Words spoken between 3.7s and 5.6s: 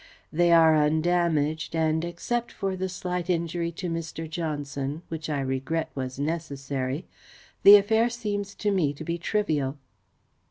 to Mr. Johnson, which I